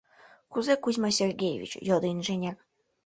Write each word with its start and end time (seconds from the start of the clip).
—Кузе, 0.51 0.73
Кузьма 0.83 1.09
Сергеевич?— 1.17 1.71
йодо 1.87 2.07
инженер. 2.15 2.55